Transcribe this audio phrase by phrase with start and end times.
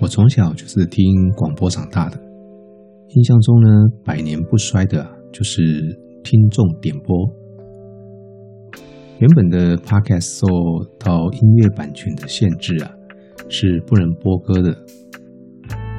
[0.00, 2.16] 我从小就是听广播长大的，
[3.16, 3.68] 印象中呢，
[4.04, 5.60] 百年不衰的就是
[6.22, 7.16] 听众点播。
[9.18, 10.46] 原本的 Podcast 受
[11.00, 12.88] 到音乐版权的限制啊，
[13.48, 14.72] 是不能播歌的。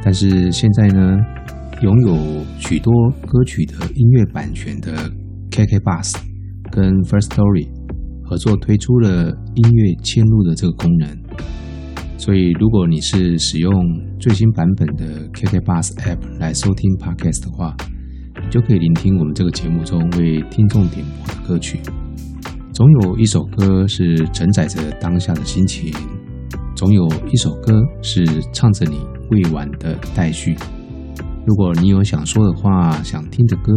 [0.01, 1.17] 但是现在呢，
[1.81, 2.15] 拥有
[2.57, 2.93] 许多
[3.27, 4.93] 歌曲的音乐版权的
[5.51, 6.15] KK Bus
[6.71, 7.67] 跟 First Story
[8.23, 9.25] 合作推出了
[9.55, 11.28] 音乐嵌入的这个功能。
[12.19, 13.71] 所以，如果你是使用
[14.19, 17.73] 最新版本的 KK Bus App 来收听 Podcast 的话，
[18.43, 21.79] 你就可以聆听我们这个节目中为听众点播的歌曲。
[22.73, 25.93] 总有一首歌是承载着当下的心情，
[26.75, 28.99] 总有一首歌是唱着你
[29.31, 30.57] 未完的待续。
[31.47, 33.71] 如果你有想说的话、想听的歌，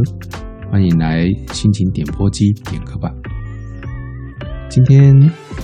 [0.69, 3.09] 欢迎来心情点播机点歌吧。
[4.73, 5.15] 今天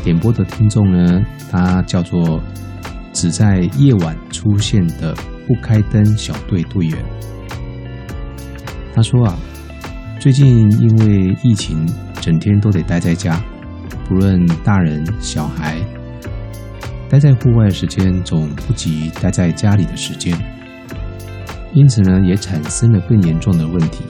[0.05, 2.39] 点播的听众呢，他叫做。
[3.11, 5.13] 只在夜晚出现的
[5.45, 6.97] 不开灯小队队员，
[8.95, 9.37] 他说啊，
[10.21, 11.85] 最近因为疫情，
[12.21, 13.43] 整天都得待在家，
[14.07, 15.79] 不论大人小孩，
[17.09, 20.39] 待在户外的时间总不及待在家里的时间，
[21.73, 24.05] 因此呢，也产生了更严重的问题。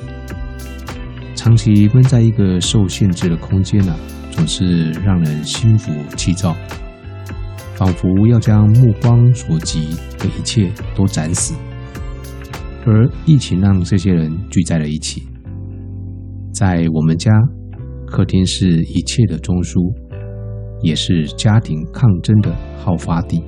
[1.35, 3.97] 长期闷在一个受限制的空间呢，
[4.39, 6.55] 总是让人心浮气躁。
[7.75, 11.57] 仿佛要将目光所及的一切都斩死，
[12.87, 15.23] 而疫情让这些人聚在了一起。
[16.53, 17.33] 在我们家，
[18.07, 19.81] 客厅是一切的中枢，
[20.83, 23.43] 也是家庭抗争的好发地。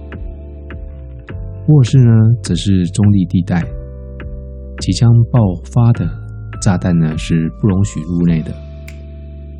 [1.68, 3.62] 卧室呢，则是中立地带，
[4.80, 5.40] 即将爆
[5.72, 6.08] 发的
[6.60, 8.52] 炸弹呢是不容许入内的。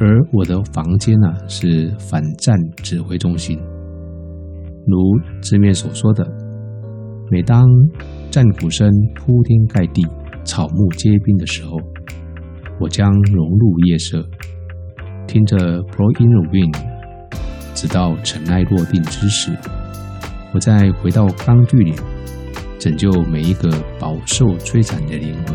[0.03, 3.59] 而我的房间呢，是反战指挥中心。
[4.87, 6.27] 如字面所说的，
[7.31, 7.63] 每当
[8.31, 10.03] 战鼓声铺天盖地、
[10.43, 11.77] 草木皆兵的时候，
[12.81, 14.27] 我将融入夜色，
[15.27, 16.73] 听着《Pro In the Wind》，
[17.75, 19.53] 直到尘埃落定之时，
[20.55, 21.95] 我再回到钢锯岭，
[22.79, 25.55] 拯救每一个饱受摧残的灵魂。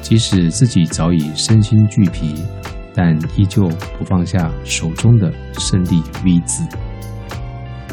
[0.00, 2.34] 即使自己早已身心俱疲，
[3.00, 3.66] 但依旧
[3.98, 6.62] 不放下手中的胜利 V 字。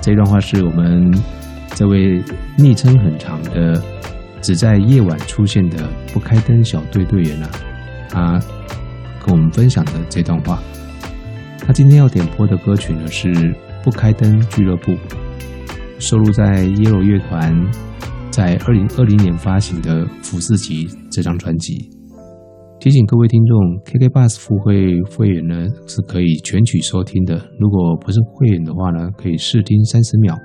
[0.01, 1.09] 这段话是我们
[1.69, 2.21] 这位
[2.57, 3.81] 昵称很长的、
[4.41, 7.49] 只在夜晚出现的不开灯小队队员啊，
[8.09, 8.37] 他
[9.25, 10.61] 跟我们分享的这段话。
[11.65, 13.29] 他今天要点播的歌曲呢是
[13.85, 14.91] 《不开灯俱乐部》，
[15.99, 17.55] 收录在 Yello 乐团
[18.29, 21.96] 在二零二零年发行的《福斯集》这张专辑。
[22.79, 27.35] 提醒各位听众，KK Bus 付费会员呢是可以全曲收听的。
[27.59, 30.37] 如果不是会员的话呢，可以试听三十秒。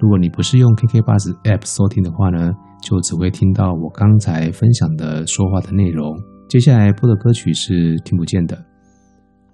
[0.00, 6.14] 如果你不是用 KK Bus App 收听的话呢，就只会听到我刚才分享的说话的内容。
[6.48, 8.56] 接下来播的歌曲是听不见的。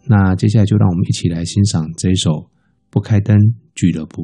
[0.06, 2.30] 那接下来就让我们一起来欣赏这一首
[2.90, 3.36] 《不开灯
[3.74, 4.22] 俱乐部》。